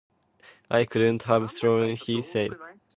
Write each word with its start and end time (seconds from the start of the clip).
'I 0.71 0.85
could 0.85 1.21
have 1.21 1.51
sworn,' 1.51 1.95
he 1.95 2.23
said. 2.23 2.57